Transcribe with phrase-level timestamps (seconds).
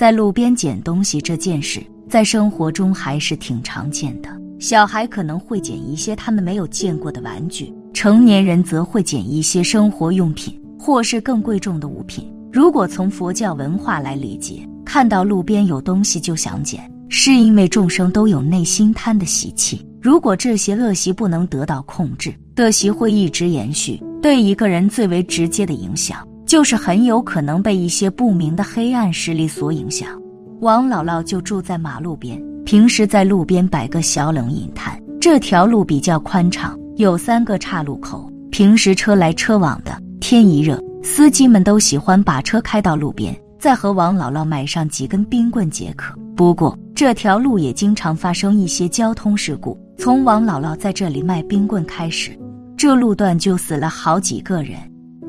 [0.00, 1.78] 在路边捡东西这件事，
[2.08, 4.30] 在生活中还是挺常见的。
[4.58, 12.26] 小孩可能会捡一些他们没有见过的玩具，成年人则会捡一些生活用品或是更贵重的物品。
[12.50, 19.86] 如果从佛教文化来理解，看到路边有东西就想捡，是因为众生都有内心贪的习气。
[20.00, 24.02] 如果这些恶习不能得到控制，恶习会一直延续。
[24.22, 26.26] 对一个人最为直接的影响。
[26.50, 30.20] 就是很有可能被一些不明的黑暗势力所影响。
[30.58, 35.00] 王姥姥就住在马路边，平时在路边摆个小冷饮摊。
[35.20, 39.96] 这条路比较宽敞，有三个岔路口，平时车来车往的。
[40.20, 46.18] 天一热，司机们都喜欢把车开到路边，再和王姥姥买上几根冰棍解渴。
[46.34, 49.78] 不过，这条路也经常发生一些交通事故。
[49.96, 52.36] 从王姥姥在这里卖冰棍开始，
[52.76, 54.76] 这路段就死了好几个人。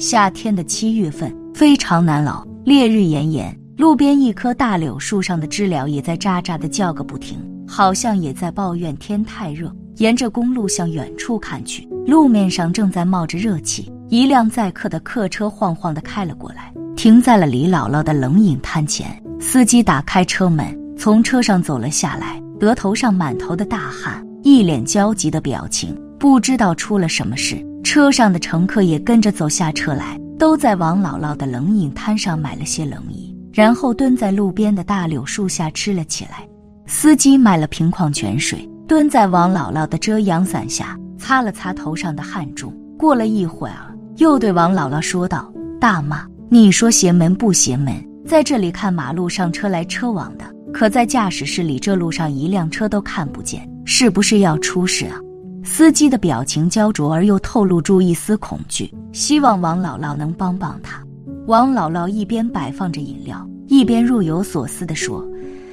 [0.00, 9.70] 夏天的七月份非常难熬，烈日炎炎，路边一棵大柳树上的知了也在喳喳的叫个不停，好像也在抱怨天太热。
[9.96, 19.22] 沿着公路向远处看去，路面上正在冒着热气，一辆载客的客车晃晃的开了过来，停在了李姥姥的冷饮摊前。
[19.38, 27.62] 司机打开车门，从车上走了下来，额头上满头的大汗，一脸焦急的表情，不知道出了什么事。
[27.90, 36.48] 车上的乘客也跟着走下车来，都在王姥姥的冷饮摊上买了些冷饮，然后蹲在路边的大柳树下吃了起来。
[36.86, 42.72] 司机买了瓶矿泉水，蹲在王姥姥的遮阳伞下擦了擦头上的汗珠。
[42.96, 47.92] 过了一会儿，又对王姥姥说道：“大妈，你说邪门不邪门？
[48.24, 55.18] 在这里看马路上车来车往的，可在驾驶室里这路上一辆车都看不见，是不是要出事啊？”
[55.62, 61.02] 司机的表情焦灼而又透露出一丝恐惧，希望王姥姥能帮帮他。
[61.46, 65.26] 王姥姥一边摆放着饮料，一边若有所思地说：“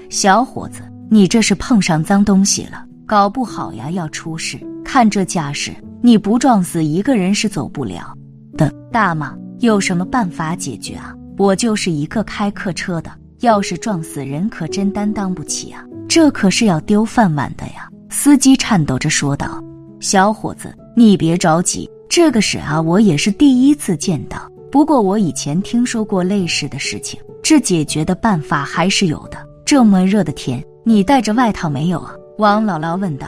[0.10, 4.60] 小伙子，你这是碰上脏东西了，搞不好呀要出事。
[4.84, 8.14] 看这架势，你不撞死一个人是走不了
[8.58, 8.74] 的。
[8.92, 11.14] 大妈，有什么办法解决啊？
[11.38, 13.12] 我就是一个开客车的，
[13.42, 15.84] 要是撞死人，可真担当不起啊！
[16.08, 19.62] 这可是要丢饭碗的呀。”司机颤抖着说道。
[20.00, 24.50] 小伙子，你别着急，这个事啊，我也是第一次见到。
[24.72, 29.38] 不过我以前听说过类似的事情，这解决的办法还是有的。
[29.66, 32.14] 这么热的天，你带着外套没有啊？
[32.38, 33.28] 王姥姥问道。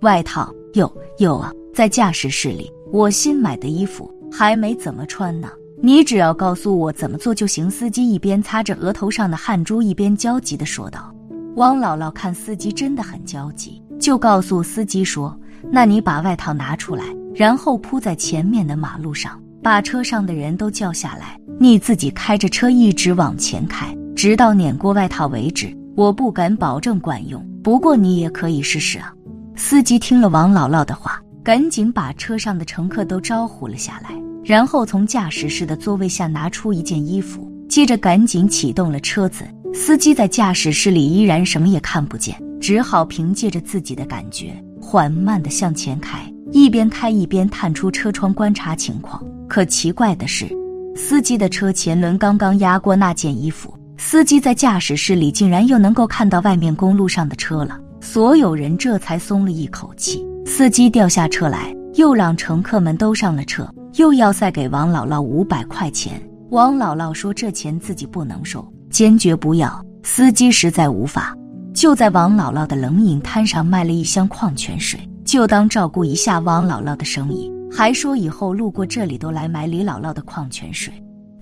[0.00, 2.70] 外套有有啊，在驾驶室里。
[2.92, 5.50] 我新买的衣服还没怎么穿呢。
[5.82, 7.70] 你只要告诉我怎么做就行。
[7.70, 11.12] 司机一边擦着额头上的汗珠，一边焦急地说道。
[11.56, 15.36] 王姥姥看司机真的很焦急，就告诉司机说。
[15.70, 21.38] 那你把外套拿出来，然后铺在前面的马路上，把车上的人都叫下来。
[21.58, 25.74] 你自己开着车一直往前开，直到碾过外套为止。
[25.96, 29.12] 我不敢保证管用，不过你也可以试试啊。
[29.56, 34.10] 司机听了王姥姥的话，赶紧把车上的乘客都招呼了下来，
[34.44, 39.44] 然后从驾驶室的座位下拿出一件衣服，接着赶紧启动了车子。
[39.72, 44.62] 司机在驾驶室里依然什么也看不见，只好凭借着自己的感觉。
[44.88, 49.20] 缓慢地向前开，一边开一边探出车窗观察情况。
[49.48, 50.46] 可奇怪的是，
[50.94, 57.76] 司机的车前轮刚刚压过那件衣服，司机在驾驶室里竟然又能够看到外面公路上的车了。
[58.00, 60.24] 所有人这才松了一口气。
[60.46, 66.22] 司机掉下车来，又让乘客们都上了车，又要再给王姥姥五百块钱。
[66.50, 71.36] 王姥姥说：“这钱自己不能收，坚决不要。”司机实在无法。
[71.76, 80.90] 就在王姥姥的冷饮摊上卖了一箱矿泉水，就当照顾一下王姥姥的生意，还说以后路过这里都来买李姥姥的矿泉水。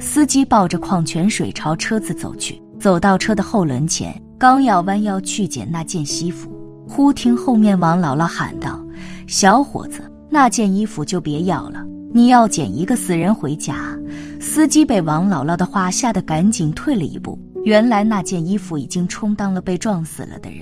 [0.01, 6.51] 司机抱着矿泉水朝车子走去，走到车的后轮前，刚要弯腰去捡那件西服，
[6.89, 8.85] 忽听后面王姥姥喊道
[9.29, 11.81] ：“小伙子，那件衣服就别要了，
[12.13, 13.97] 你要捡一个死人回家。”
[14.43, 17.39] 司机被王姥姥的话吓得赶紧退了一步。
[17.65, 20.61] 原来那件衣服已经充当了被撞死了的人，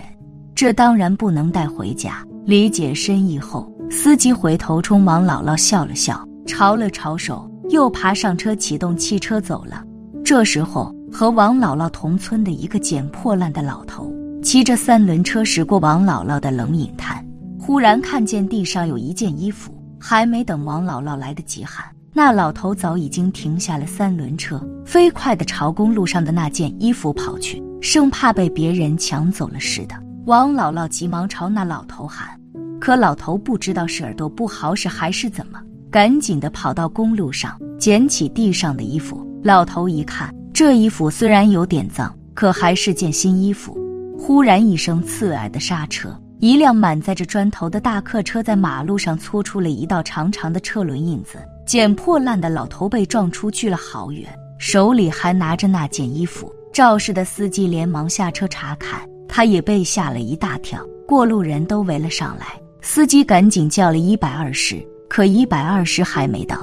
[0.54, 2.24] 这当然不能带回家。
[2.44, 9.84] 理解深意后，司机回头冲王姥姥笑了笑，朝了朝手，又爬上车启动汽车走了。
[10.24, 17.24] 这时候，和王姥姥同村的一个捡破烂的老头，骑着三轮车驶过王姥姥的冷饮摊，
[17.58, 21.84] 忽然看见地上有一件衣服，还没等王姥姥来得及喊，
[22.14, 29.94] 那老头早已经停下了三轮车，飞快地朝公路上的那件衣服跑去，生怕被别人抢走了似的。
[30.26, 32.38] 王姥姥急忙朝那老头喊，
[32.78, 35.58] 可老头不知道是耳朵不好使还是怎么，
[35.90, 39.26] 赶紧地跑到公路上捡起地上的衣服。
[39.42, 43.74] 老头一看，这衣服虽然有点脏，可还是件新衣服。
[44.18, 51.38] 忽然一声刺耳的刹车，一辆满载着砖头的大客车在马路上搓出了一道长长的车轮印子。
[51.64, 54.28] 捡破烂的老头被撞出去了好远，
[54.58, 56.52] 手里还拿着那件衣服。
[56.72, 60.84] 肇事的司机连忙下车查看，他也被吓了一大跳。
[61.06, 62.46] 过路人都围了上来，
[62.80, 66.58] 司机赶紧叫了一百二十，可一百二十还没到。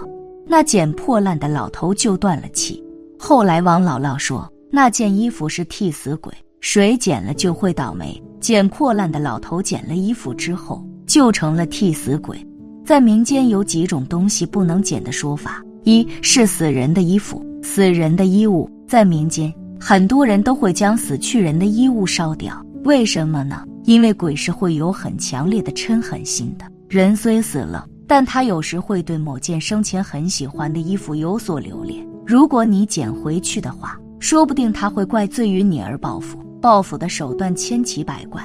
[0.48, 2.84] 那捡破烂的老头就断了气。
[3.19, 8.19] 后来王姥姥说，那件衣服是替死鬼，谁捡了就会倒霉。
[8.40, 12.44] 捡破烂的老头捡了衣服之后，就成了替死鬼。
[12.89, 18.68] 在民间有几种东西不能捡的说法：一是死人的衣服、死人的衣物。
[18.88, 23.63] 在民间，很多人都会将死去人的衣物烧掉，为什么呢？
[23.83, 26.65] 因为鬼是会有很强烈的嗔恨心的。
[26.88, 27.86] 人虽死了。
[28.07, 32.03] 但他有时会对某件生前很喜欢的衣服有所留恋。
[32.25, 36.39] 如果你捡回去的话，说不定他会怪罪于你而报复。
[36.59, 38.41] 报复的手段千奇百怪，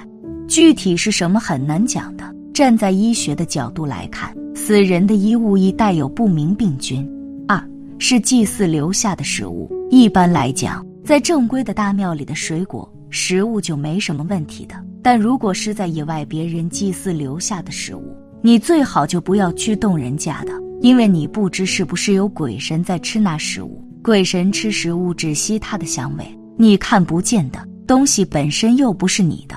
[0.46, 2.34] 具体是什么很难讲的。
[2.55, 7.05] 站在医学的角度来看，死人的衣物易带有不明病菌。
[7.49, 7.61] 二
[7.99, 9.69] 是祭祀留下的食物。
[9.91, 14.77] 一般来讲，在正规的大庙里的水果食物就没什么问题的。
[15.03, 23.85] 但如果是在野外别人祭祀留下的食物，你最好就不要去动人家的，因为你不知是不是有鬼神在吃那食物。
[24.01, 26.25] 鬼神吃食物只吸它的香味，
[26.56, 29.56] 你看不见的东西本身又不是你的，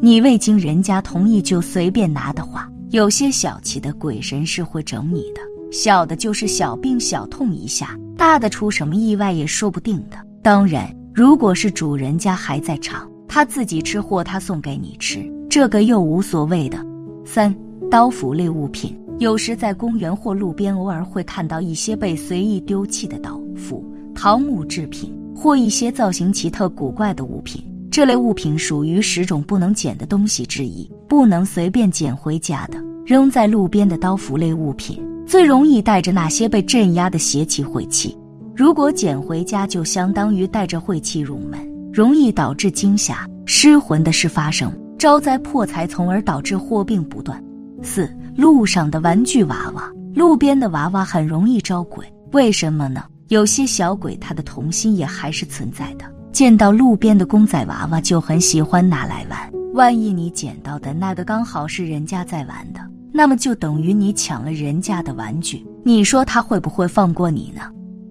[0.00, 5.40] 你未经人家同意就随便拿的话，有些小气的鬼神是会整你的。
[5.72, 10.16] 小的就是小病小痛一下，大的出什么意外也说不定的。
[10.40, 16.78] 当然，如果是主人家还在场，他自己吃或他送给你吃，这个又无所谓的。
[17.24, 17.54] 三。
[17.90, 23.82] 刀斧类物品，有时在公园或路边偶尔会看到一些被随意丢弃的刀斧、
[24.14, 27.64] 桃木制品或一些造型奇特古怪的物品。
[27.90, 32.78] 这类物品属于十种不能捡的东西之一，不能随便捡回家的。
[33.04, 38.16] 扔在路边的刀斧类物品最容易带着那些被镇压的邪气晦气，
[38.54, 41.58] 如果捡回家，就相当于带着晦气入门，
[41.90, 47.42] 容易导致惊吓、失魂的事发生，招灾破财，从而导致祸病不断。
[47.82, 53.04] 四路上的玩具娃娃，路边的娃娃很容易招鬼，为什么呢？
[53.28, 59.52] 有些小鬼他的童心也还是存在的，见到路边的公仔娃娃就很喜欢拿来玩。
[59.74, 62.80] 万一你捡到的那个刚好是人家在玩的，
[63.12, 67.62] 那么就等于你抢了人家的玩具，你说他会不会放过你呢？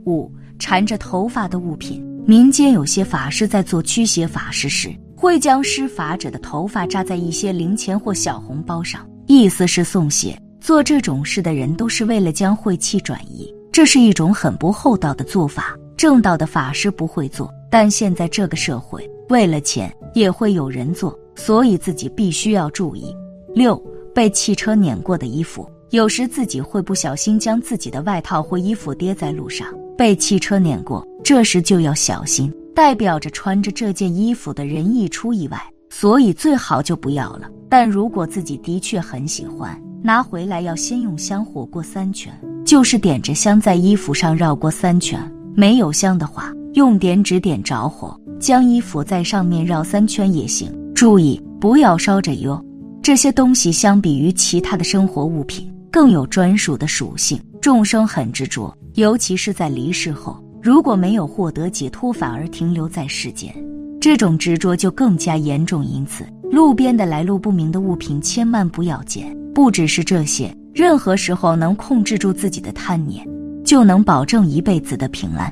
[0.05, 9.05] 五缠着头发的物品，民间有些法师在做驱邪法事时，会将施法者的头发扎在一些零钱或小红包上。
[9.25, 15.75] 意思是送血，做这种事的人都是为了将晦气转移，这是一种很不厚道的做法。
[15.97, 23.15] 正道的法师不会做，但现在这个社会为了钱也会有人做，所以自己必须要注意。
[23.53, 23.75] 六
[24.13, 35.61] 被汽车碾过的衣服，有时自己会不小心将自己的外套或衣服跌在路上，被汽车碾过，这时就要小心，代表着穿着这件衣服的人易出意外。
[35.89, 37.49] 所以最好就不要了。
[37.69, 42.31] 但如果自己的确很喜欢，拿回来要先用香火过三圈，
[42.65, 45.19] 就是点着香在衣服上绕过三圈。
[45.55, 50.71] 没有香的话，用点纸点着火，将衣服在上面绕三圈也行。
[50.93, 52.63] 注意不要烧着哟。
[53.01, 57.41] 这些东西相比于其他的生活物品，更有专属的属性。
[57.59, 63.51] 众生很执着，尤其是在离世后，如果没有获得解脱，反而停留在世间。
[63.99, 69.35] 这种执着就更加严重，因此路边的来路不明的物品千万不要捡。
[69.51, 73.27] 不只是这些，任何时候能控制住自己的贪念，
[73.65, 75.51] 就能保证一辈子的平安。